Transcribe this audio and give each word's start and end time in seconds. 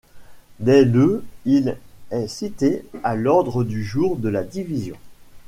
Dès 0.59 0.83
le 0.83 1.23
il 1.45 1.77
est 2.09 2.27
cité 2.27 2.81
à 3.03 3.13
l'ordre 3.15 3.63
du 3.63 3.83
jour 3.83 4.17
de 4.17 4.29
la 4.29 4.41
division. 4.43 4.97